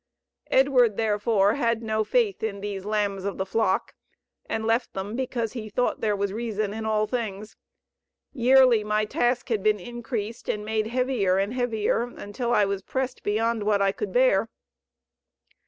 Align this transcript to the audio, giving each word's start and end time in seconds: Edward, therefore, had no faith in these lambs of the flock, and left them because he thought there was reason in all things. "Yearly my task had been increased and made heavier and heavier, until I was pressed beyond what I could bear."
Edward, 0.49 0.97
therefore, 0.97 1.53
had 1.53 1.83
no 1.83 2.03
faith 2.03 2.41
in 2.41 2.59
these 2.59 2.85
lambs 2.85 3.23
of 3.23 3.37
the 3.37 3.45
flock, 3.45 3.93
and 4.49 4.65
left 4.65 4.93
them 4.95 5.15
because 5.15 5.53
he 5.53 5.69
thought 5.69 6.01
there 6.01 6.15
was 6.15 6.33
reason 6.33 6.73
in 6.73 6.87
all 6.87 7.05
things. 7.05 7.55
"Yearly 8.33 8.83
my 8.83 9.05
task 9.05 9.49
had 9.49 9.61
been 9.61 9.79
increased 9.79 10.49
and 10.49 10.65
made 10.65 10.87
heavier 10.87 11.37
and 11.37 11.53
heavier, 11.53 12.01
until 12.17 12.51
I 12.51 12.65
was 12.65 12.81
pressed 12.81 13.21
beyond 13.21 13.61
what 13.61 13.79
I 13.79 13.91
could 13.91 14.11
bear." 14.11 14.49